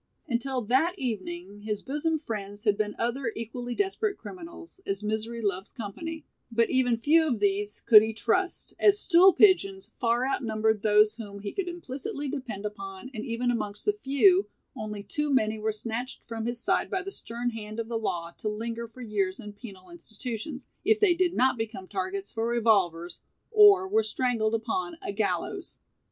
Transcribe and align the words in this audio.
Until 0.27 0.63
that 0.63 0.97
evening 0.97 1.61
his 1.61 1.83
bosom 1.83 2.17
friends 2.17 2.63
had 2.63 2.75
been 2.75 2.95
other 2.97 3.31
equally 3.35 3.75
desperate 3.75 4.17
criminals, 4.17 4.81
as 4.83 5.03
misery 5.03 5.41
loves 5.43 5.71
company, 5.71 6.25
but 6.51 6.71
even 6.71 6.97
few 6.97 7.27
of 7.27 7.39
these 7.39 7.81
could 7.81 8.01
he 8.01 8.11
trust, 8.11 8.73
as 8.79 8.97
"stool 8.97 9.31
pigeons" 9.31 9.91
far 9.99 10.25
outnumbered 10.25 10.81
those 10.81 11.13
whom 11.17 11.37
he 11.41 11.51
could 11.51 11.67
implicitly 11.67 12.27
depend 12.27 12.65
upon 12.65 13.11
and 13.13 13.25
even 13.27 13.51
amongst 13.51 13.85
the 13.85 13.93
few, 13.93 14.47
only 14.75 15.03
too 15.03 15.31
many 15.31 15.59
were 15.59 15.71
snatched 15.71 16.23
from 16.23 16.47
his 16.47 16.59
side 16.59 16.89
by 16.89 17.03
the 17.03 17.11
stern 17.11 17.51
hand 17.51 17.79
of 17.79 17.87
the 17.87 17.99
law 17.99 18.31
to 18.39 18.49
linger 18.49 18.87
for 18.87 19.01
years 19.01 19.39
in 19.39 19.53
penal 19.53 19.91
institutions, 19.91 20.67
if 20.83 20.99
they 20.99 21.13
did 21.13 21.35
not 21.35 21.59
become 21.59 21.87
targets 21.87 22.31
for 22.31 22.47
revolvers 22.47 23.21
or 23.51 23.87
were 23.87 24.01
strangled 24.01 24.55
upon 24.55 24.97
a 25.03 25.11
gallows. 25.13 25.77